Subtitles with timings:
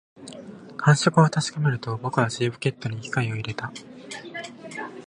[0.77, 3.71] 感触を確かめると、僕は尻ポケットに機械を入れた